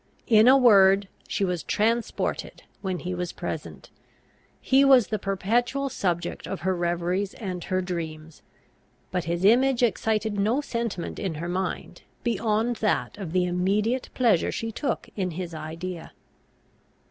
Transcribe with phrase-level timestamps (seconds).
[0.25, 3.91] In a word, she was transported when he was present;
[4.59, 8.41] he was the perpetual subject of her reveries and her dreams;
[9.11, 14.51] but his image excited no sentiment in her mind beyond that of the immediate pleasure
[14.51, 16.13] she took in his idea.